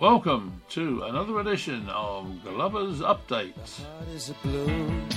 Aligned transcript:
Welcome 0.00 0.62
to 0.68 1.02
another 1.02 1.40
edition 1.40 1.88
of 1.88 2.44
Glover's 2.44 3.00
Update. 3.00 3.54
heart 3.56 4.08
is 4.14 4.30
a 4.30 4.34
balloon 4.44 5.08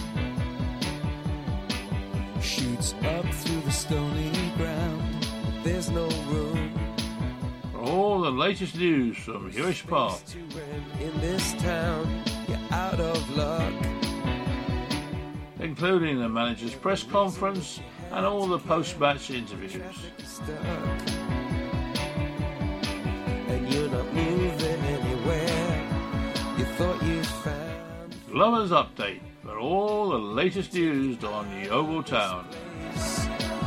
shoots 2.41 2.95
up 3.03 3.31
through 3.31 3.61
the 3.61 3.71
stony 3.71 4.31
ground. 4.57 5.27
There's 5.61 5.91
no 5.91 6.09
room. 6.31 6.73
For 7.71 7.77
all 7.77 8.21
the 8.21 8.31
latest 8.31 8.75
news 8.75 9.17
from 9.17 9.51
Huish 9.51 9.85
Park, 9.85 10.19
in 10.99 11.21
this 11.21 11.53
town. 11.61 12.23
You're 12.47 12.57
out 12.71 12.99
of 12.99 13.37
luck. 13.37 13.73
Including 15.59 16.17
the 16.17 16.27
manager's 16.27 16.73
press 16.73 17.03
conference 17.03 17.79
and 18.11 18.25
all 18.25 18.47
the 18.47 18.57
post-match 18.57 19.29
interviews. 19.29 19.79
Found 28.41 28.71
Update 28.71 29.21
for 29.43 29.59
all 29.59 30.09
the 30.09 30.17
latest 30.17 30.73
news 30.73 31.23
on 31.23 31.47
Yeovil 31.63 32.01
Town. 32.01 32.43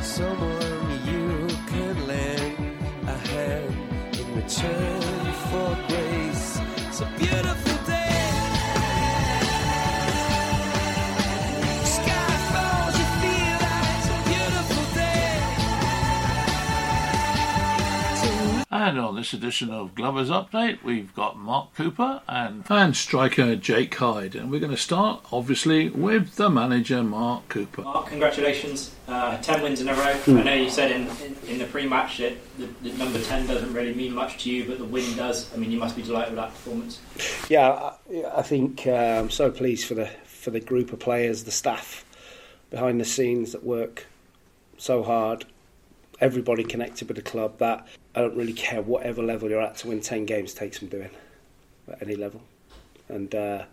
someone 0.03 0.91
you 1.07 1.47
could 1.69 2.01
lend 2.09 2.57
a 3.07 3.17
hand 3.29 3.73
in 4.19 4.35
return 4.35 5.33
for 5.49 5.79
grace 5.87 6.59
beautiful 7.17 7.74
And 18.75 18.99
on 18.99 19.15
this 19.15 19.33
edition 19.33 19.71
of 19.71 19.95
Glover's 19.95 20.31
Update, 20.31 20.83
we've 20.83 21.15
got 21.15 21.39
Mark 21.39 21.77
Cooper 21.77 22.23
and 22.27 22.67
fan 22.67 22.93
striker 22.93 23.55
Jake 23.55 23.95
Hyde. 23.95 24.35
And 24.35 24.51
we're 24.51 24.59
going 24.59 24.73
to 24.73 24.77
start, 24.77 25.25
obviously, 25.31 25.91
with 25.91 26.35
the 26.35 26.51
manager, 26.51 27.05
Mark 27.05 27.49
Cooper. 27.49 27.83
Mark, 27.83 28.09
congratulations. 28.09 28.93
Uh, 29.07 29.39
10 29.39 29.63
wins 29.63 29.81
in 29.81 29.89
a 29.89 29.95
row. 29.95 30.21
I 30.27 30.43
know 30.43 30.55
you 30.55 30.69
said 30.69 30.91
in, 30.91 31.07
in, 31.25 31.37
in 31.47 31.59
the 31.61 31.67
pre 31.67 31.87
match 31.87 32.19
that 32.19 32.37
the, 32.59 32.67
the 32.83 32.93
number 32.99 33.23
10 33.23 33.47
doesn't 33.47 33.73
really 33.73 33.95
mean 33.95 34.13
much 34.13 34.43
to 34.43 34.51
you, 34.51 34.65
but 34.65 34.79
the 34.79 34.85
win 34.85 35.15
does. 35.15 35.55
I 35.55 35.57
mean, 35.57 35.71
you 35.71 35.79
must 35.79 35.95
be 35.95 36.03
delighted 36.03 36.31
with 36.31 36.41
that 36.41 36.51
performance. 36.51 37.01
Yeah, 37.49 37.71
I, 37.71 38.39
I 38.39 38.43
think 38.43 38.89
uh, 38.89 38.91
I'm 38.91 39.31
so 39.31 39.53
pleased 39.53 39.87
for 39.87 39.95
the 39.95 40.11
for 40.25 40.51
the 40.51 40.59
group 40.59 40.93
of 40.93 40.99
players, 40.99 41.45
the 41.45 41.53
staff 41.53 42.05
behind 42.71 43.01
the 43.01 43.05
scenes 43.05 43.53
that 43.53 43.63
work 43.63 44.07
so 44.79 45.05
hard. 45.05 45.47
Everybody 46.21 46.65
connected 46.65 47.09
with 47.09 47.17
the 47.17 47.23
club. 47.23 47.59
That 47.59 47.87
I 48.15 48.21
don't 48.21 48.37
really 48.37 48.53
care 48.53 48.83
whatever 48.83 49.23
level 49.23 49.51
you're 49.51 49.61
at 49.61 49.77
to 49.79 49.89
win 49.89 50.01
ten 50.01 50.25
games 50.27 50.55
takes 50.55 50.81
some 50.81 50.89
doing 50.89 51.11
at 51.91 52.03
any 52.03 52.17
level. 52.17 52.41
And 53.09 53.35
uh, 53.35 53.65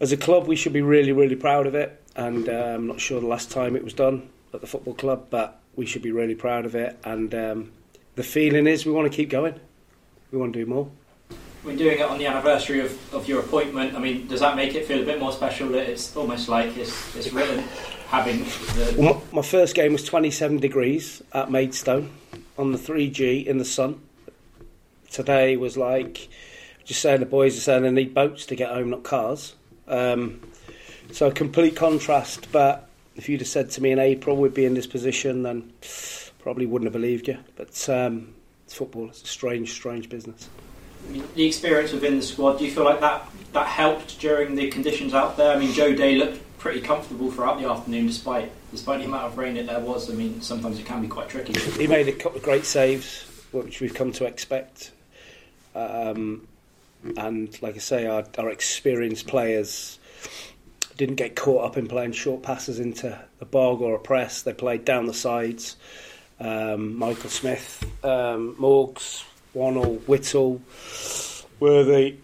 as 0.00 0.12
a 0.12 0.16
club, 0.16 0.46
we 0.46 0.56
should 0.56 0.72
be 0.72 0.80
really, 0.82 1.12
really 1.12 1.36
proud 1.36 1.66
of 1.66 1.74
it. 1.74 2.02
And 2.16 2.48
uh, 2.48 2.74
I'm 2.74 2.86
not 2.86 3.00
sure 3.00 3.20
the 3.20 3.26
last 3.26 3.50
time 3.50 3.76
it 3.76 3.84
was 3.84 3.92
done 3.94 4.28
at 4.54 4.60
the 4.60 4.66
football 4.66 4.94
club, 4.94 5.26
but 5.30 5.60
we 5.76 5.86
should 5.86 6.02
be 6.02 6.12
really 6.12 6.34
proud 6.34 6.64
of 6.64 6.74
it. 6.74 6.98
And 7.04 7.34
um, 7.34 7.72
the 8.14 8.22
feeling 8.22 8.66
is 8.66 8.86
we 8.86 8.92
want 8.92 9.10
to 9.10 9.16
keep 9.16 9.28
going. 9.28 9.58
We 10.30 10.38
want 10.38 10.52
to 10.54 10.58
do 10.58 10.66
more. 10.66 10.90
We're 11.64 11.76
doing 11.76 11.98
it 11.98 12.02
on 12.02 12.18
the 12.18 12.26
anniversary 12.26 12.80
of, 12.80 13.14
of 13.14 13.28
your 13.28 13.40
appointment. 13.40 13.94
I 13.94 13.98
mean, 13.98 14.26
does 14.26 14.40
that 14.40 14.56
make 14.56 14.74
it 14.74 14.84
feel 14.86 15.02
a 15.02 15.04
bit 15.04 15.20
more 15.20 15.32
special 15.32 15.68
that 15.70 15.88
it's 15.88 16.16
almost 16.16 16.48
like 16.48 16.76
it's, 16.76 17.14
it's 17.14 17.32
written 17.32 17.62
having 18.12 18.40
the. 18.40 18.94
Well, 18.98 19.22
my, 19.32 19.42
first 19.42 19.74
game 19.74 19.94
was 19.94 20.04
27 20.04 20.58
degrees 20.58 21.22
at 21.32 21.50
Maidstone 21.50 22.10
on 22.58 22.72
the 22.72 22.78
3G 22.78 23.46
in 23.46 23.56
the 23.58 23.64
sun. 23.64 24.00
Today 25.10 25.56
was 25.56 25.76
like, 25.76 26.28
just 26.84 27.00
saying 27.00 27.20
the 27.20 27.26
boys 27.26 27.56
are 27.56 27.60
saying 27.60 27.82
they 27.82 27.90
need 27.90 28.14
boats 28.14 28.46
to 28.46 28.54
get 28.54 28.70
home, 28.70 28.90
not 28.90 29.02
cars. 29.02 29.54
Um, 29.88 30.40
so 31.10 31.28
a 31.28 31.32
complete 31.32 31.74
contrast. 31.74 32.52
But 32.52 32.88
if 33.16 33.28
you'd 33.28 33.40
have 33.40 33.48
said 33.48 33.70
to 33.72 33.82
me 33.82 33.90
in 33.90 33.98
April 33.98 34.36
we'd 34.36 34.54
be 34.54 34.66
in 34.66 34.74
this 34.74 34.86
position, 34.86 35.42
then 35.42 35.72
probably 36.38 36.66
wouldn't 36.66 36.86
have 36.86 36.92
believed 36.92 37.28
you. 37.28 37.38
But 37.56 37.88
um, 37.88 38.34
it's 38.64 38.74
football. 38.74 39.08
It's 39.08 39.22
a 39.22 39.26
strange, 39.26 39.72
strange 39.72 40.10
business. 40.10 40.48
The 41.34 41.46
experience 41.46 41.92
within 41.92 42.16
the 42.16 42.22
squad, 42.22 42.58
do 42.58 42.64
you 42.64 42.70
feel 42.70 42.84
like 42.84 43.00
that, 43.00 43.28
that 43.52 43.66
helped 43.66 44.18
during 44.20 44.54
the 44.54 44.70
conditions 44.70 45.14
out 45.14 45.36
there? 45.36 45.54
I 45.54 45.58
mean, 45.58 45.72
Joe 45.72 45.94
Day 45.94 46.16
looked 46.16 46.40
pretty 46.58 46.80
comfortable 46.80 47.30
throughout 47.30 47.60
the 47.60 47.68
afternoon 47.68 48.06
despite 48.06 48.50
despite 48.70 49.00
the 49.00 49.04
amount 49.04 49.24
of 49.24 49.36
rain 49.36 49.54
that 49.54 49.66
there 49.66 49.80
was. 49.80 50.10
I 50.10 50.14
mean, 50.14 50.40
sometimes 50.40 50.78
it 50.78 50.86
can 50.86 51.02
be 51.02 51.08
quite 51.08 51.28
tricky. 51.28 51.52
he 51.78 51.86
made 51.86 52.08
a 52.08 52.12
couple 52.12 52.38
of 52.38 52.42
great 52.44 52.64
saves, 52.64 53.24
which 53.52 53.80
we've 53.80 53.92
come 53.92 54.12
to 54.12 54.24
expect. 54.24 54.92
Um, 55.74 56.48
and 57.16 57.60
like 57.62 57.74
I 57.74 57.78
say, 57.78 58.06
our, 58.06 58.24
our 58.38 58.50
experienced 58.50 59.26
players 59.26 59.98
didn't 60.96 61.16
get 61.16 61.36
caught 61.36 61.64
up 61.64 61.76
in 61.76 61.86
playing 61.86 62.12
short 62.12 62.42
passes 62.42 62.78
into 62.78 63.18
a 63.40 63.44
bog 63.44 63.80
or 63.80 63.94
a 63.94 63.98
press. 63.98 64.42
They 64.42 64.52
played 64.52 64.84
down 64.84 65.06
the 65.06 65.14
sides. 65.14 65.76
Um, 66.40 66.96
Michael 66.96 67.30
Smith, 67.30 67.84
um, 68.02 68.56
Morgs, 68.58 69.24
Wannell, 69.54 70.00
Whittle, 70.06 70.60
Worthy, 71.60 72.16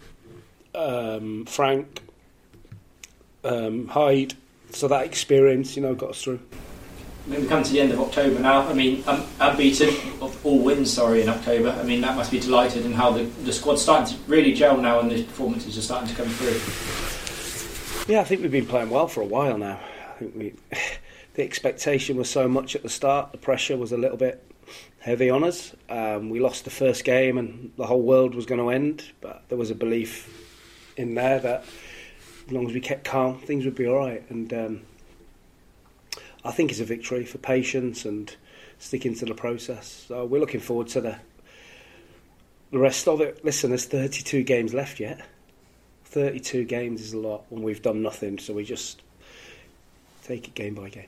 um, 0.75 1.45
Frank, 1.45 2.01
um, 3.43 3.87
Hyde. 3.87 4.33
So 4.71 4.87
that 4.87 5.05
experience, 5.05 5.75
you 5.75 5.81
know, 5.81 5.95
got 5.95 6.11
us 6.11 6.23
through. 6.23 6.39
I 7.25 7.31
mean, 7.31 7.41
we 7.41 7.47
come 7.47 7.63
to 7.63 7.71
the 7.71 7.81
end 7.81 7.91
of 7.91 7.99
October 7.99 8.39
now. 8.39 8.67
I 8.67 8.73
mean, 8.73 9.03
um, 9.07 9.23
unbeaten 9.39 9.89
of 10.21 10.43
all 10.45 10.59
wins, 10.59 10.91
sorry, 10.91 11.21
in 11.21 11.29
October. 11.29 11.69
I 11.69 11.83
mean, 11.83 12.01
that 12.01 12.15
must 12.15 12.31
be 12.31 12.39
delighted 12.39 12.85
in 12.85 12.93
how 12.93 13.11
the, 13.11 13.23
the 13.23 13.53
squad's 13.53 13.81
starting 13.81 14.15
to 14.15 14.23
really 14.29 14.53
gel 14.53 14.77
now 14.77 14.99
and 14.99 15.11
the 15.11 15.23
performances 15.23 15.77
are 15.77 15.81
starting 15.81 16.09
to 16.09 16.15
come 16.15 16.27
through. 16.27 18.11
Yeah, 18.11 18.21
I 18.21 18.23
think 18.23 18.41
we've 18.41 18.51
been 18.51 18.65
playing 18.65 18.89
well 18.89 19.07
for 19.07 19.21
a 19.21 19.25
while 19.25 19.57
now. 19.57 19.79
I 20.09 20.13
think 20.13 20.35
we, 20.35 20.53
the 21.35 21.43
expectation 21.43 22.17
was 22.17 22.29
so 22.29 22.47
much 22.47 22.75
at 22.75 22.81
the 22.81 22.89
start. 22.89 23.31
The 23.31 23.37
pressure 23.37 23.77
was 23.77 23.91
a 23.91 23.97
little 23.97 24.17
bit 24.17 24.43
heavy 24.99 25.29
on 25.29 25.43
us. 25.43 25.75
Um, 25.89 26.29
we 26.29 26.39
lost 26.39 26.63
the 26.63 26.69
first 26.69 27.03
game, 27.03 27.37
and 27.37 27.71
the 27.77 27.85
whole 27.85 28.01
world 28.01 28.35
was 28.35 28.45
going 28.45 28.61
to 28.61 28.69
end. 28.69 29.03
But 29.21 29.43
there 29.49 29.57
was 29.57 29.71
a 29.71 29.75
belief 29.75 30.91
in 30.97 31.15
there 31.15 31.39
that 31.39 31.65
as 32.45 32.51
long 32.51 32.67
as 32.67 32.73
we 32.73 32.81
kept 32.81 33.05
calm, 33.05 33.39
things 33.39 33.65
would 33.65 33.75
be 33.75 33.87
all 33.87 33.97
right. 33.97 34.23
And 34.29 34.53
um, 34.53 34.81
I 36.43 36.51
think 36.51 36.71
it's 36.71 36.79
a 36.79 36.85
victory 36.85 37.25
for 37.25 37.37
patience 37.37 38.05
and 38.05 38.35
sticking 38.79 39.15
to 39.15 39.25
the 39.25 39.35
process. 39.35 40.05
So 40.07 40.25
we're 40.25 40.39
looking 40.39 40.61
forward 40.61 40.87
to 40.89 41.01
the 41.01 41.17
the 42.71 42.79
rest 42.79 43.07
of 43.07 43.19
it. 43.21 43.43
Listen, 43.43 43.71
there's 43.71 43.85
32 43.85 44.43
games 44.43 44.73
left 44.73 44.99
yet. 44.99 45.25
32 46.05 46.65
games 46.65 47.01
is 47.01 47.13
a 47.13 47.17
lot 47.17 47.45
when 47.49 47.63
we've 47.63 47.81
done 47.81 48.01
nothing, 48.01 48.39
so 48.39 48.53
we 48.53 48.63
just 48.63 49.01
take 50.23 50.47
it 50.47 50.55
game 50.55 50.75
by 50.75 50.89
game. 50.89 51.07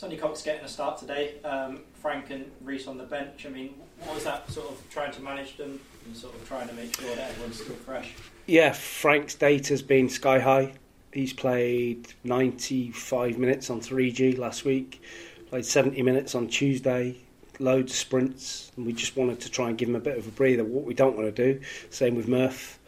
Sonny 0.00 0.16
Cox 0.16 0.40
getting 0.40 0.64
a 0.64 0.68
start 0.68 0.96
today. 0.96 1.34
Um, 1.44 1.82
Frank 2.00 2.30
and 2.30 2.50
Reese 2.62 2.86
on 2.86 2.96
the 2.96 3.04
bench. 3.04 3.44
I 3.44 3.50
mean, 3.50 3.74
what 3.98 4.14
was 4.14 4.24
that 4.24 4.50
sort 4.50 4.70
of 4.70 4.82
trying 4.88 5.12
to 5.12 5.20
manage 5.20 5.58
them 5.58 5.78
and 6.06 6.16
sort 6.16 6.34
of 6.34 6.48
trying 6.48 6.66
to 6.68 6.74
make 6.74 6.98
sure 6.98 7.14
that 7.14 7.32
everyone's 7.32 7.60
still 7.60 7.76
fresh? 7.76 8.14
Yeah, 8.46 8.72
Frank's 8.72 9.34
data's 9.34 9.82
been 9.82 10.08
sky 10.08 10.38
high. 10.38 10.72
He's 11.12 11.34
played 11.34 12.14
95 12.24 13.36
minutes 13.36 13.68
on 13.68 13.82
3G 13.82 14.38
last 14.38 14.64
week, 14.64 15.02
played 15.50 15.66
70 15.66 16.00
minutes 16.00 16.34
on 16.34 16.48
Tuesday, 16.48 17.18
loads 17.58 17.92
of 17.92 17.98
sprints, 17.98 18.72
and 18.78 18.86
we 18.86 18.94
just 18.94 19.18
wanted 19.18 19.38
to 19.40 19.50
try 19.50 19.68
and 19.68 19.76
give 19.76 19.90
him 19.90 19.96
a 19.96 20.00
bit 20.00 20.16
of 20.16 20.26
a 20.26 20.30
breather. 20.30 20.64
What 20.64 20.84
we 20.84 20.94
don't 20.94 21.14
want 21.14 21.36
to 21.36 21.52
do, 21.52 21.60
same 21.90 22.14
with 22.14 22.26
Murph, 22.26 22.78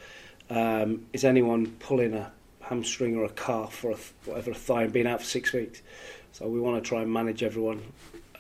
um, 0.49 1.05
is 1.13 1.27
anyone 1.27 1.73
pulling 1.73 2.15
a 2.15 2.33
hamstring 2.63 3.17
or 3.17 3.25
a 3.25 3.31
calf 3.31 3.85
or 3.85 3.91
a, 3.91 3.97
whatever 4.25 4.53
a 4.53 4.55
thigh 4.55 4.85
and 4.85 4.93
being 4.95 5.07
out 5.07 5.21
for 5.21 5.27
six 5.27 5.53
weeks. 5.53 5.83
So 6.33 6.49
we 6.49 6.61
want 6.61 6.83
to 6.83 6.89
try 6.89 7.03
and 7.03 7.13
manage 7.13 7.43
everyone. 7.43 7.83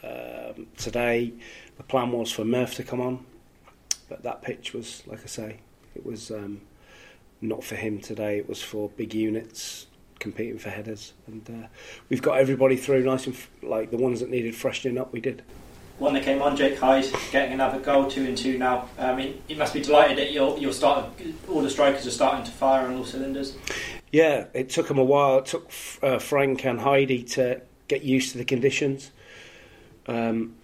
Um, 0.02 0.67
today, 0.78 1.34
the 1.76 1.82
plan 1.82 2.11
was 2.11 2.32
for 2.32 2.43
Murph 2.44 2.75
to 2.76 2.82
come 2.82 3.00
on, 3.02 3.25
but 4.08 4.22
that 4.22 4.40
pitch 4.40 4.72
was, 4.72 5.02
like 5.06 5.22
I 5.22 5.26
say, 5.26 5.58
it 5.94 6.05
was 6.05 6.31
um, 6.31 6.62
not 7.43 7.62
for 7.62 7.76
him 7.76 8.00
today. 8.00 8.38
It 8.38 8.49
was 8.49 8.62
for 8.62 8.88
big 8.88 9.12
units 9.14 9.88
competing 10.19 10.58
for 10.58 10.70
headers, 10.70 11.12
and 11.26 11.49
uh, 11.50 11.67
we've 12.08 12.22
got 12.22 12.38
everybody 12.38 12.76
through 12.76 13.05
nice 13.05 13.26
and 13.26 13.34
f- 13.34 13.50
like 13.62 13.90
the 13.90 13.99
ones 13.99 14.20
that 14.20 14.31
needed 14.31 14.55
freshening 14.55 14.96
up. 14.96 15.12
We 15.12 15.20
did. 15.20 15.43
One 15.99 16.14
that 16.14 16.22
came 16.22 16.40
on, 16.40 16.56
Jake 16.56 16.78
Hyde, 16.78 17.05
getting 17.31 17.52
another 17.52 17.78
goal, 17.78 18.11
two 18.11 18.25
and 18.25 18.37
two 18.37 18.56
now. 18.56 18.88
I 18.99 19.14
mean, 19.14 19.43
you 19.49 19.56
must 19.56 19.75
be 19.75 19.82
delighted 19.82 20.17
that 20.17 20.32
you're, 20.32 20.56
you're 20.58 20.72
starting, 20.72 21.38
all 21.49 21.61
the 21.61 21.69
strikers 21.69 22.06
are 22.06 22.11
starting 22.11 22.44
to 22.44 22.50
fire 22.50 22.87
on 22.87 22.96
all 22.96 23.05
cylinders. 23.05 23.55
Yeah, 24.11 24.46
it 24.55 24.70
took 24.70 24.88
them 24.88 24.99
a 24.99 25.05
while. 25.05 25.38
It 25.38 25.46
took 25.46 25.70
uh, 26.02 26.19
Frank 26.19 26.64
and 26.64 26.81
Heidi 26.81 27.22
to 27.25 27.62
get 27.93 28.03
used 28.03 28.33
to 28.33 28.39
the 28.39 28.44
conditions 28.44 29.11
um, 30.06 30.55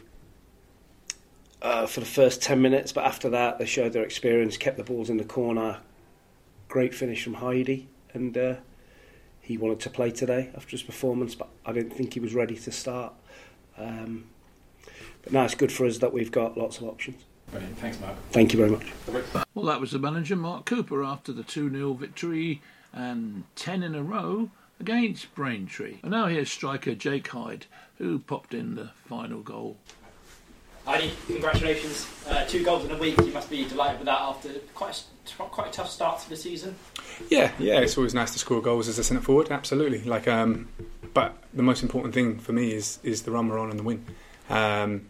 uh, 1.61 1.87
for 1.87 2.01
the 2.01 2.07
first 2.07 2.41
10 2.43 2.63
minutes, 2.63 2.91
but 2.91 3.05
after 3.05 3.29
that, 3.29 3.59
they 3.59 3.67
showed 3.67 3.93
their 3.93 4.03
experience, 4.03 4.57
kept 4.57 4.79
the 4.79 4.85
balls 4.85 5.11
in 5.11 5.19
the 5.19 5.25
corner. 5.25 5.81
Great 6.69 6.95
finish 6.95 7.23
from 7.23 7.35
Heidi, 7.35 7.87
and 8.15 8.37
uh, 8.39 8.55
he 9.43 9.59
wanted 9.59 9.81
to 9.81 9.91
play 9.91 10.11
today 10.11 10.51
after 10.57 10.71
his 10.71 10.83
performance, 10.83 11.35
but 11.35 11.49
I 11.67 11.73
didn't 11.73 11.91
think 11.91 12.15
he 12.15 12.21
was 12.21 12.35
ready 12.35 12.57
to 12.57 12.73
start. 12.73 13.13
Um, 13.77 14.25
but 15.23 15.33
now 15.33 15.45
it's 15.45 15.55
good 15.55 15.73
for 15.73 15.85
us 15.85 15.99
that 15.99 16.13
we've 16.13 16.33
got 16.33 16.57
lots 16.57 16.79
of 16.79 16.85
options. 16.85 17.25
Brilliant. 17.51 17.79
Thanks, 17.79 18.01
Mark. 18.01 18.15
Thank 18.31 18.53
you 18.55 18.59
very 18.59 18.71
much. 18.71 18.87
Well, 19.55 19.67
that 19.67 19.81
was 19.81 19.91
the 19.91 19.99
manager, 19.99 20.37
Mark 20.37 20.65
Cooper, 20.65 21.05
after 21.05 21.33
the 21.33 21.43
2 21.43 21.71
0 21.71 21.95
victory 21.95 22.63
and 22.93 23.45
10 23.57 23.83
in 23.83 23.95
a 23.95 24.03
row 24.03 24.51
against 24.81 25.35
Braintree. 25.35 25.99
And 26.03 26.11
now 26.11 26.27
here's 26.27 26.51
striker 26.51 26.95
Jake 26.95 27.29
Hyde, 27.29 27.67
who 27.99 28.19
popped 28.19 28.55
in 28.55 28.75
the 28.75 28.91
final 29.07 29.41
goal. 29.41 29.77
Heidi, 30.85 31.13
congratulations. 31.27 32.09
Uh, 32.27 32.47
two 32.47 32.65
goals 32.65 32.85
in 32.85 32.91
a 32.91 32.97
week. 32.97 33.19
You 33.19 33.33
must 33.33 33.51
be 33.51 33.67
delighted 33.67 33.99
with 33.99 34.07
that 34.07 34.21
after 34.21 34.49
quite 34.75 35.05
a, 35.39 35.43
quite 35.43 35.69
a 35.69 35.71
tough 35.71 35.91
start 35.91 36.21
to 36.21 36.31
the 36.31 36.37
season. 36.37 36.75
Yeah, 37.29 37.53
yeah, 37.59 37.81
it's 37.81 37.99
always 37.99 38.15
nice 38.15 38.33
to 38.33 38.39
score 38.39 38.63
goals 38.63 38.89
as 38.89 38.99
a 38.99 39.05
centre 39.05 39.23
forward. 39.23 39.51
Absolutely. 39.51 40.03
Like, 40.05 40.27
um, 40.27 40.67
but 41.13 41.37
the 41.53 41.63
most 41.63 41.83
important 41.83 42.15
thing 42.15 42.39
for 42.39 42.53
me 42.53 42.73
is 42.73 43.01
is 43.03 43.23
the 43.23 43.31
run 43.31 43.49
we're 43.49 43.59
on 43.59 43.69
and 43.69 43.79
the 43.79 43.83
win. 43.83 44.03
Um, 44.49 45.07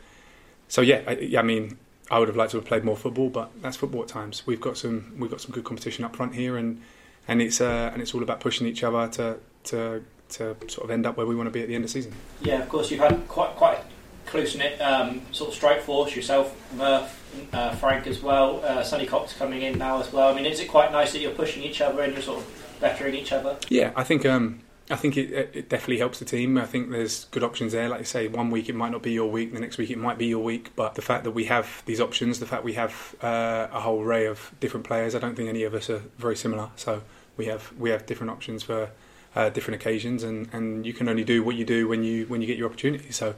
so 0.66 0.80
yeah, 0.80 1.02
I, 1.06 1.34
I 1.38 1.42
mean, 1.42 1.78
I 2.10 2.18
would 2.18 2.26
have 2.26 2.36
liked 2.36 2.50
to 2.52 2.56
have 2.56 2.66
played 2.66 2.82
more 2.82 2.96
football, 2.96 3.28
but 3.28 3.50
that's 3.62 3.76
football 3.76 4.02
at 4.02 4.08
times. 4.08 4.44
We've 4.46 4.60
got 4.60 4.76
some 4.76 5.14
we've 5.16 5.30
got 5.30 5.40
some 5.40 5.52
good 5.52 5.64
competition 5.64 6.04
up 6.04 6.16
front 6.16 6.34
here, 6.34 6.56
and 6.56 6.82
and 7.28 7.40
it's 7.40 7.60
uh, 7.60 7.90
and 7.92 8.02
it's 8.02 8.14
all 8.14 8.22
about 8.24 8.40
pushing 8.40 8.66
each 8.66 8.82
other 8.82 9.06
to 9.12 9.38
to 9.64 10.02
to 10.30 10.56
sort 10.68 10.84
of 10.84 10.90
end 10.90 11.06
up 11.06 11.16
where 11.16 11.26
we 11.26 11.34
want 11.34 11.46
to 11.46 11.50
be 11.50 11.62
at 11.62 11.68
the 11.68 11.74
end 11.74 11.84
of 11.84 11.90
the 11.90 11.92
season. 11.92 12.12
Yeah, 12.42 12.60
of 12.62 12.68
course, 12.68 12.90
you've 12.90 13.00
had 13.00 13.26
quite 13.28 13.54
quite 13.56 13.78
close 14.26 14.54
knit 14.54 14.80
um, 14.80 15.22
sort 15.32 15.48
of 15.48 15.54
strike 15.54 15.80
force 15.80 16.14
yourself, 16.14 16.54
Murph, 16.74 17.48
uh, 17.52 17.74
Frank 17.76 18.06
as 18.06 18.22
well. 18.22 18.62
Uh, 18.64 18.82
Sonny 18.82 19.06
Cox 19.06 19.32
coming 19.32 19.62
in 19.62 19.78
now 19.78 20.00
as 20.00 20.12
well. 20.12 20.28
I 20.28 20.34
mean, 20.34 20.46
is 20.46 20.60
it 20.60 20.68
quite 20.68 20.92
nice 20.92 21.12
that 21.12 21.20
you're 21.20 21.32
pushing 21.32 21.62
each 21.62 21.80
other 21.80 22.02
and 22.02 22.12
you're 22.12 22.22
sort 22.22 22.38
of 22.38 22.76
bettering 22.80 23.14
each 23.14 23.32
other? 23.32 23.56
Yeah, 23.68 23.92
I 23.96 24.04
think 24.04 24.26
um, 24.26 24.60
I 24.90 24.96
think 24.96 25.16
it, 25.16 25.50
it 25.54 25.68
definitely 25.68 25.98
helps 25.98 26.18
the 26.18 26.24
team. 26.24 26.58
I 26.58 26.66
think 26.66 26.90
there's 26.90 27.24
good 27.26 27.42
options 27.42 27.72
there. 27.72 27.88
Like 27.88 28.00
you 28.00 28.06
say, 28.06 28.28
one 28.28 28.50
week 28.50 28.68
it 28.68 28.74
might 28.74 28.90
not 28.90 29.02
be 29.02 29.12
your 29.12 29.30
week, 29.30 29.52
the 29.52 29.60
next 29.60 29.78
week 29.78 29.90
it 29.90 29.98
might 29.98 30.18
be 30.18 30.26
your 30.26 30.42
week. 30.42 30.70
But 30.76 30.94
the 30.94 31.02
fact 31.02 31.24
that 31.24 31.32
we 31.32 31.44
have 31.44 31.82
these 31.86 32.00
options, 32.00 32.38
the 32.38 32.46
fact 32.46 32.64
we 32.64 32.74
have 32.74 33.14
uh, 33.22 33.68
a 33.72 33.80
whole 33.80 34.02
array 34.02 34.26
of 34.26 34.52
different 34.60 34.86
players, 34.86 35.14
I 35.14 35.18
don't 35.18 35.36
think 35.36 35.48
any 35.48 35.64
of 35.64 35.74
us 35.74 35.90
are 35.90 36.02
very 36.18 36.36
similar. 36.36 36.70
So 36.76 37.02
we 37.36 37.46
have 37.46 37.72
we 37.78 37.90
have 37.90 38.06
different 38.06 38.30
options 38.30 38.62
for 38.62 38.90
uh, 39.34 39.50
different 39.50 39.80
occasions, 39.80 40.22
and, 40.22 40.48
and 40.52 40.86
you 40.86 40.92
can 40.92 41.08
only 41.08 41.24
do 41.24 41.42
what 41.42 41.56
you 41.56 41.64
do 41.64 41.88
when 41.88 42.02
you 42.02 42.26
when 42.26 42.40
you 42.40 42.46
get 42.46 42.56
your 42.56 42.66
opportunity. 42.66 43.12
So 43.12 43.34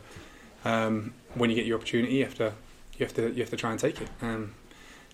um, 0.65 1.15
when 1.35 1.51
you 1.51 1.57
get 1.57 1.67
your 1.67 1.77
opportunity, 1.79 2.15
you 2.15 2.25
have 2.25 2.35
to 2.37 2.53
you 2.97 3.07
have 3.07 3.15
to 3.15 3.31
you 3.31 3.41
have 3.41 3.51
to 3.51 3.57
try 3.57 3.71
and 3.71 3.81
take 3.81 4.01
it. 4.01 4.09
Um, 4.23 4.55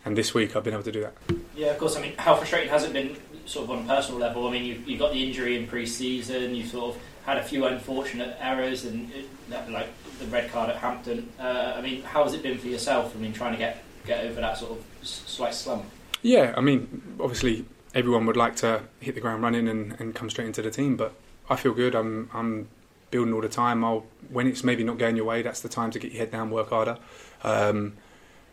and 0.04 0.16
this 0.16 0.34
week 0.34 0.54
I've 0.54 0.64
been 0.64 0.74
able 0.74 0.84
to 0.84 0.92
do 0.92 1.00
that. 1.00 1.14
Yeah, 1.56 1.68
of 1.68 1.78
course. 1.78 1.96
I 1.96 2.02
mean, 2.02 2.12
how 2.16 2.34
frustrating 2.36 2.68
has 2.70 2.84
it 2.84 2.92
been, 2.92 3.16
sort 3.46 3.64
of 3.64 3.70
on 3.70 3.84
a 3.84 3.88
personal 3.88 4.20
level? 4.20 4.46
I 4.46 4.52
mean, 4.52 4.64
you 4.64 4.82
you 4.86 4.98
got 4.98 5.12
the 5.12 5.22
injury 5.22 5.56
in 5.56 5.66
pre-season. 5.66 6.54
You 6.54 6.64
sort 6.64 6.94
of 6.94 7.02
had 7.24 7.38
a 7.38 7.42
few 7.42 7.66
unfortunate 7.66 8.36
errors, 8.40 8.84
and 8.84 9.10
it, 9.12 9.28
like 9.70 9.88
the 10.18 10.26
red 10.26 10.50
card 10.52 10.70
at 10.70 10.76
Hampton. 10.76 11.28
Uh, 11.38 11.74
I 11.76 11.80
mean, 11.80 12.02
how 12.02 12.24
has 12.24 12.34
it 12.34 12.42
been 12.42 12.58
for 12.58 12.68
yourself? 12.68 13.14
I 13.16 13.18
mean, 13.18 13.32
trying 13.32 13.52
to 13.52 13.58
get 13.58 13.82
get 14.06 14.24
over 14.24 14.40
that 14.40 14.58
sort 14.58 14.72
of 14.72 14.84
slight 15.02 15.54
slump. 15.54 15.84
Yeah, 16.22 16.54
I 16.56 16.60
mean, 16.60 17.16
obviously 17.20 17.64
everyone 17.96 18.26
would 18.26 18.36
like 18.36 18.54
to 18.56 18.82
hit 19.00 19.14
the 19.14 19.20
ground 19.20 19.42
running 19.42 19.66
and, 19.66 19.98
and 19.98 20.14
come 20.14 20.28
straight 20.30 20.46
into 20.46 20.62
the 20.62 20.70
team, 20.70 20.96
but 20.96 21.14
I 21.48 21.56
feel 21.56 21.72
good. 21.72 21.94
I'm 21.94 22.30
I'm 22.32 22.68
building 23.10 23.32
all 23.34 23.40
the 23.40 23.48
time. 23.48 23.84
I'll 23.84 24.06
when 24.28 24.46
it's 24.46 24.62
maybe 24.62 24.84
not 24.84 24.98
going 24.98 25.16
your 25.16 25.24
way, 25.24 25.42
that's 25.42 25.60
the 25.60 25.68
time 25.68 25.90
to 25.92 25.98
get 25.98 26.12
your 26.12 26.20
head 26.20 26.30
down, 26.30 26.50
work 26.50 26.70
harder. 26.70 26.98
Um, 27.42 27.94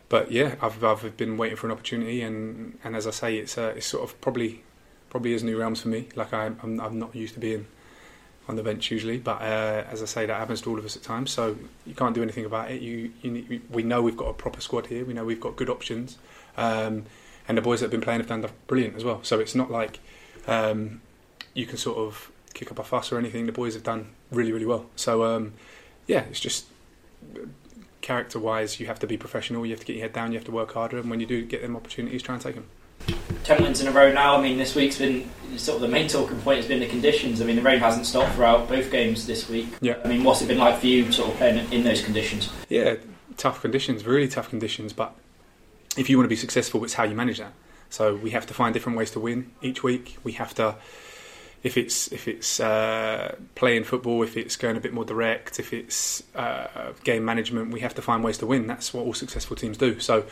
but 0.09 0.31
yeah, 0.31 0.55
I've 0.61 0.83
I've 0.83 1.17
been 1.17 1.37
waiting 1.37 1.57
for 1.57 1.67
an 1.67 1.71
opportunity, 1.71 2.21
and, 2.21 2.77
and 2.83 2.95
as 2.95 3.05
I 3.05 3.11
say, 3.11 3.37
it's 3.37 3.57
uh, 3.57 3.73
it's 3.75 3.85
sort 3.85 4.03
of 4.03 4.19
probably 4.21 4.63
probably 5.09 5.33
is 5.33 5.43
new 5.43 5.59
realms 5.59 5.81
for 5.81 5.89
me. 5.89 6.07
Like 6.15 6.33
I, 6.33 6.45
I'm 6.45 6.79
I'm 6.79 6.97
not 6.97 7.13
used 7.13 7.33
to 7.33 7.39
being 7.39 7.67
on 8.47 8.55
the 8.55 8.63
bench 8.63 8.91
usually, 8.91 9.17
but 9.17 9.41
uh, 9.41 9.83
as 9.89 10.01
I 10.01 10.05
say, 10.05 10.25
that 10.25 10.37
happens 10.37 10.61
to 10.61 10.69
all 10.69 10.77
of 10.77 10.85
us 10.85 10.95
at 10.95 11.03
times. 11.03 11.31
So 11.31 11.57
you 11.85 11.95
can't 11.95 12.13
do 12.13 12.21
anything 12.21 12.45
about 12.45 12.71
it. 12.71 12.81
You, 12.81 13.11
you 13.21 13.31
need, 13.31 13.61
we 13.69 13.83
know 13.83 14.01
we've 14.01 14.17
got 14.17 14.27
a 14.27 14.33
proper 14.33 14.59
squad 14.59 14.87
here. 14.87 15.05
We 15.05 15.13
know 15.13 15.23
we've 15.23 15.39
got 15.39 15.55
good 15.55 15.69
options, 15.69 16.17
um, 16.57 17.05
and 17.47 17.57
the 17.57 17.61
boys 17.61 17.79
that 17.79 17.85
have 17.85 17.91
been 17.91 18.01
playing 18.01 18.19
have 18.19 18.27
done 18.27 18.45
brilliant 18.67 18.95
as 18.95 19.03
well. 19.03 19.19
So 19.23 19.39
it's 19.39 19.55
not 19.55 19.71
like 19.71 19.99
um, 20.47 21.01
you 21.53 21.65
can 21.65 21.77
sort 21.77 21.97
of 21.97 22.31
kick 22.53 22.71
up 22.71 22.79
a 22.79 22.83
fuss 22.83 23.11
or 23.11 23.17
anything. 23.17 23.45
The 23.45 23.51
boys 23.51 23.73
have 23.73 23.83
done 23.83 24.09
really 24.31 24.51
really 24.51 24.65
well. 24.65 24.85
So 24.95 25.23
um, 25.23 25.53
yeah, 26.07 26.25
it's 26.29 26.39
just 26.39 26.65
character 28.01 28.37
wise, 28.37 28.79
you 28.79 28.85
have 28.85 28.99
to 28.99 29.07
be 29.07 29.17
professional. 29.17 29.65
You 29.65 29.71
have 29.71 29.79
to 29.79 29.85
get 29.85 29.95
your 29.95 30.03
head 30.03 30.13
down. 30.13 30.31
You 30.31 30.37
have 30.37 30.45
to 30.45 30.51
work 30.51 30.73
harder, 30.73 30.99
and 30.99 31.09
when 31.09 31.19
you 31.19 31.25
do 31.25 31.43
get 31.43 31.63
them 31.63 31.75
opportunities, 31.75 32.21
try 32.21 32.35
and 32.35 32.43
take 32.43 32.55
them. 32.55 32.67
Ten 33.43 33.61
wins 33.63 33.81
in 33.81 33.87
a 33.87 33.91
row 33.91 34.13
now. 34.13 34.37
I 34.37 34.41
mean, 34.41 34.57
this 34.57 34.75
week's 34.75 34.97
been 34.97 35.29
sort 35.57 35.77
of 35.77 35.81
the 35.81 35.87
main 35.87 36.07
talking 36.07 36.39
point 36.41 36.57
has 36.57 36.67
been 36.67 36.79
the 36.79 36.87
conditions. 36.87 37.41
I 37.41 37.45
mean, 37.45 37.55
the 37.55 37.61
rain 37.61 37.79
hasn't 37.79 38.05
stopped 38.05 38.35
throughout 38.35 38.69
both 38.69 38.91
games 38.91 39.25
this 39.25 39.49
week. 39.49 39.67
Yeah. 39.81 39.97
I 40.05 40.07
mean, 40.07 40.23
what's 40.23 40.41
it 40.41 40.47
been 40.47 40.59
like 40.59 40.79
for 40.79 40.87
you, 40.87 41.11
sort 41.11 41.31
of 41.31 41.37
playing 41.37 41.71
in 41.71 41.83
those 41.83 42.03
conditions? 42.03 42.49
Yeah, 42.69 42.95
tough 43.35 43.61
conditions, 43.61 44.05
really 44.05 44.27
tough 44.27 44.49
conditions. 44.49 44.93
But 44.93 45.15
if 45.97 46.09
you 46.09 46.17
want 46.17 46.25
to 46.25 46.29
be 46.29 46.35
successful, 46.35 46.83
it's 46.83 46.93
how 46.93 47.03
you 47.03 47.15
manage 47.15 47.39
that. 47.39 47.53
So 47.89 48.15
we 48.15 48.31
have 48.31 48.47
to 48.47 48.53
find 48.53 48.73
different 48.73 48.97
ways 48.97 49.11
to 49.11 49.19
win 49.19 49.51
each 49.61 49.83
week. 49.83 50.17
We 50.23 50.31
have 50.33 50.53
to, 50.55 50.75
if 51.61 51.77
it's 51.77 52.11
if 52.11 52.27
it's 52.27 52.59
uh, 52.59 53.35
playing 53.55 53.83
football, 53.83 54.23
if 54.23 54.35
it's 54.35 54.55
going 54.55 54.77
a 54.77 54.79
bit 54.79 54.93
more 54.93 55.05
direct, 55.05 55.59
if 55.59 55.73
it's 55.73 56.23
uh, 56.35 56.93
game 57.03 57.23
management, 57.23 57.71
we 57.71 57.81
have 57.81 57.93
to 57.95 58.01
find 58.01 58.23
ways 58.23 58.39
to 58.39 58.47
win. 58.47 58.65
That's 58.67 58.93
what 58.93 59.05
all 59.05 59.13
successful 59.13 59.55
teams 59.55 59.77
do. 59.77 59.99
So 59.99 60.25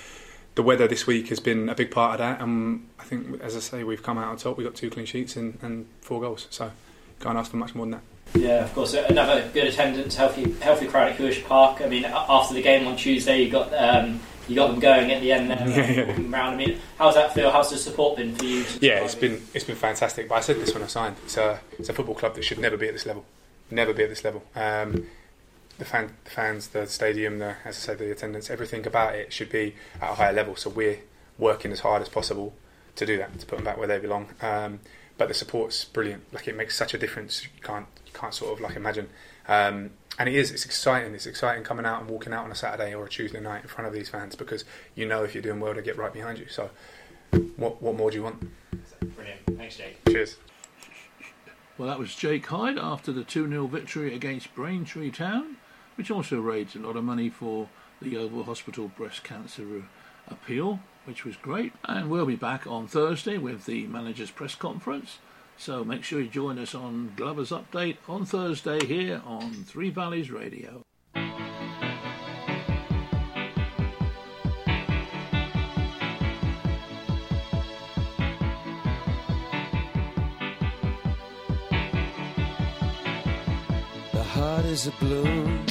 the 0.55 0.63
weather 0.63 0.87
this 0.87 1.05
week 1.05 1.29
has 1.29 1.39
been 1.39 1.69
a 1.69 1.75
big 1.75 1.91
part 1.91 2.13
of 2.13 2.17
that, 2.17 2.41
and 2.41 2.87
I 2.99 3.03
think, 3.03 3.41
as 3.41 3.55
I 3.55 3.59
say, 3.59 3.83
we've 3.83 4.03
come 4.03 4.17
out 4.17 4.29
on 4.29 4.37
top. 4.37 4.57
We've 4.57 4.67
got 4.67 4.75
two 4.75 4.89
clean 4.89 5.05
sheets 5.05 5.35
and, 5.35 5.57
and 5.61 5.85
four 6.01 6.19
goals. 6.19 6.47
So 6.49 6.71
can't 7.19 7.37
ask 7.37 7.51
for 7.51 7.57
much 7.57 7.75
more 7.75 7.85
than 7.85 7.91
that. 7.91 8.01
Yeah, 8.33 8.63
of 8.63 8.73
course. 8.73 8.93
Another 8.93 9.47
good 9.53 9.67
attendance, 9.67 10.15
healthy, 10.15 10.51
healthy 10.61 10.87
crowd 10.87 11.09
at 11.09 11.17
Huish 11.17 11.45
Park. 11.45 11.81
I 11.81 11.87
mean, 11.87 12.05
after 12.05 12.53
the 12.53 12.61
game 12.61 12.87
on 12.87 12.95
Tuesday, 12.95 13.43
you 13.43 13.51
got 13.51 13.73
um, 13.73 14.19
you 14.47 14.55
got 14.55 14.71
them 14.71 14.79
going 14.79 15.11
at 15.11 15.21
the 15.21 15.31
end 15.31 15.49
there, 15.49 15.67
Yeah, 15.67 16.11
around. 16.19 16.53
I 16.53 16.55
mean, 16.55 16.79
how's 16.97 17.15
that 17.15 17.33
feel? 17.33 17.51
How's 17.51 17.69
the 17.69 17.77
support 17.77 18.17
been 18.17 18.35
for 18.35 18.45
you? 18.45 18.65
Yeah, 18.79 19.03
it's 19.03 19.15
been 19.15 19.41
it's 19.53 19.65
been 19.65 19.75
fantastic. 19.75 20.29
But 20.29 20.35
I 20.35 20.39
said 20.41 20.57
this 20.57 20.73
when 20.73 20.83
I 20.83 20.87
signed. 20.87 21.15
It's 21.25 21.37
a 21.37 21.59
it's 21.77 21.89
a 21.89 21.93
football 21.93 22.15
club 22.15 22.35
that 22.35 22.43
should 22.43 22.59
never 22.59 22.77
be 22.77 22.87
at 22.87 22.93
this 22.93 23.05
level. 23.05 23.25
Never 23.69 23.93
be 23.93 24.03
at 24.03 24.09
this 24.09 24.23
level. 24.23 24.43
Um, 24.55 25.07
the, 25.77 25.85
fan, 25.85 26.13
the 26.25 26.29
fans, 26.29 26.67
the 26.67 26.85
stadium, 26.87 27.39
the 27.39 27.55
as 27.65 27.77
I 27.77 27.79
said, 27.79 27.99
the 27.99 28.11
attendance, 28.11 28.49
everything 28.49 28.85
about 28.85 29.15
it 29.15 29.31
should 29.31 29.49
be 29.49 29.75
at 30.01 30.11
a 30.11 30.13
higher 30.15 30.33
level. 30.33 30.55
So 30.55 30.69
we're 30.69 30.99
working 31.37 31.71
as 31.71 31.79
hard 31.79 32.01
as 32.01 32.09
possible 32.09 32.53
to 32.95 33.05
do 33.05 33.17
that, 33.17 33.39
to 33.39 33.45
put 33.45 33.55
them 33.55 33.65
back 33.65 33.77
where 33.77 33.87
they 33.87 33.97
belong. 33.97 34.27
Um, 34.41 34.79
but 35.17 35.27
the 35.27 35.33
support's 35.33 35.85
brilliant. 35.85 36.33
Like 36.33 36.47
it 36.47 36.55
makes 36.55 36.75
such 36.75 36.93
a 36.93 36.97
difference. 36.97 37.43
You 37.43 37.49
can't 37.61 37.87
you 38.05 38.11
can't 38.13 38.33
sort 38.33 38.53
of 38.53 38.61
like 38.61 38.75
imagine. 38.75 39.09
Um, 39.47 39.91
and 40.19 40.29
it 40.29 40.35
is. 40.35 40.51
It's 40.51 40.65
exciting. 40.65 41.13
It's 41.13 41.25
exciting 41.25 41.63
coming 41.63 41.85
out 41.85 42.01
and 42.01 42.09
walking 42.09 42.33
out 42.33 42.45
on 42.45 42.51
a 42.51 42.55
Saturday 42.55 42.93
or 42.93 43.05
a 43.05 43.09
Tuesday 43.09 43.39
night 43.39 43.63
in 43.63 43.67
front 43.67 43.87
of 43.87 43.93
these 43.93 44.09
fans 44.09 44.35
because 44.35 44.65
you 44.95 45.07
know 45.07 45.23
if 45.23 45.33
you're 45.33 45.41
doing 45.41 45.59
well, 45.59 45.73
to 45.73 45.81
get 45.81 45.97
right 45.97 46.13
behind 46.13 46.39
you. 46.39 46.47
So, 46.47 46.69
what 47.55 47.81
what 47.81 47.95
more 47.95 48.11
do 48.11 48.17
you 48.17 48.23
want? 48.23 48.47
Brilliant. 49.15 49.41
Thanks, 49.57 49.77
Jake. 49.77 49.97
Cheers. 50.07 50.37
Well, 51.77 51.87
that 51.87 51.97
was 51.97 52.13
Jake 52.13 52.45
Hyde 52.45 52.77
after 52.77 53.11
the 53.11 53.23
2 53.23 53.49
0 53.49 53.67
victory 53.67 54.13
against 54.13 54.53
Braintree 54.53 55.09
Town, 55.09 55.57
which 55.95 56.11
also 56.11 56.39
raised 56.39 56.75
a 56.75 56.79
lot 56.79 56.95
of 56.95 57.03
money 57.03 57.29
for 57.29 57.69
the 58.01 58.09
Yeovil 58.09 58.43
Hospital 58.43 58.89
breast 58.89 59.23
cancer 59.23 59.83
appeal, 60.27 60.79
which 61.05 61.25
was 61.25 61.37
great. 61.37 61.73
And 61.85 62.09
we'll 62.09 62.25
be 62.25 62.35
back 62.35 62.67
on 62.67 62.87
Thursday 62.87 63.37
with 63.37 63.65
the 63.65 63.87
manager's 63.87 64.31
press 64.31 64.55
conference. 64.55 65.17
So 65.61 65.83
make 65.83 66.03
sure 66.03 66.19
you 66.19 66.27
join 66.27 66.57
us 66.57 66.73
on 66.73 67.13
Glover's 67.15 67.51
Update 67.51 67.97
on 68.09 68.25
Thursday 68.25 68.83
here 68.83 69.21
on 69.27 69.51
Three 69.51 69.91
Valleys 69.91 70.31
Radio. 70.31 70.81
The 84.13 84.23
heart 84.23 84.65
is 84.65 84.87
a 84.87 84.91
bloom 84.93 85.63